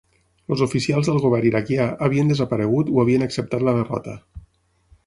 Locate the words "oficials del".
0.65-1.19